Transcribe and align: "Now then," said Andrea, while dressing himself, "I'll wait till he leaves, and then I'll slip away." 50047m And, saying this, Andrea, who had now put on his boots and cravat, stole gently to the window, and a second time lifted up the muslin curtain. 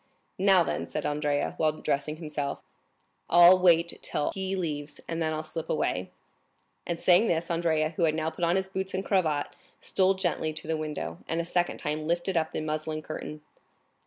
"Now 0.39 0.63
then," 0.63 0.87
said 0.87 1.05
Andrea, 1.05 1.53
while 1.57 1.73
dressing 1.73 2.15
himself, 2.15 2.63
"I'll 3.29 3.59
wait 3.59 3.99
till 4.01 4.31
he 4.33 4.55
leaves, 4.55 4.99
and 5.07 5.21
then 5.21 5.31
I'll 5.31 5.43
slip 5.43 5.69
away." 5.69 6.09
50047m 6.87 6.87
And, 6.87 6.99
saying 6.99 7.27
this, 7.27 7.51
Andrea, 7.51 7.89
who 7.89 8.05
had 8.05 8.15
now 8.15 8.31
put 8.31 8.43
on 8.43 8.55
his 8.55 8.67
boots 8.67 8.95
and 8.95 9.05
cravat, 9.05 9.55
stole 9.79 10.15
gently 10.15 10.53
to 10.53 10.67
the 10.67 10.75
window, 10.75 11.19
and 11.27 11.39
a 11.39 11.45
second 11.45 11.77
time 11.77 12.07
lifted 12.07 12.35
up 12.35 12.51
the 12.51 12.61
muslin 12.61 13.03
curtain. 13.03 13.43